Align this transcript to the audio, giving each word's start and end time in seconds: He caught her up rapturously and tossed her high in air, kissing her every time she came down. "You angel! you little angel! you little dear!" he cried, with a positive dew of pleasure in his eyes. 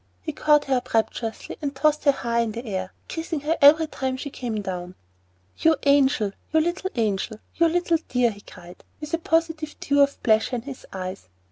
He 0.19 0.31
caught 0.31 0.65
her 0.65 0.77
up 0.77 0.95
rapturously 0.95 1.57
and 1.61 1.75
tossed 1.75 2.05
her 2.05 2.11
high 2.11 2.39
in 2.39 2.57
air, 2.57 2.91
kissing 3.07 3.41
her 3.41 3.55
every 3.61 3.85
time 3.85 4.17
she 4.17 4.31
came 4.31 4.59
down. 4.63 4.95
"You 5.59 5.75
angel! 5.83 6.31
you 6.51 6.59
little 6.59 6.89
angel! 6.95 7.37
you 7.53 7.67
little 7.67 7.97
dear!" 8.09 8.31
he 8.31 8.41
cried, 8.41 8.83
with 8.99 9.13
a 9.13 9.19
positive 9.19 9.75
dew 9.79 10.01
of 10.01 10.23
pleasure 10.23 10.55
in 10.55 10.63
his 10.63 10.87
eyes. 10.91 11.29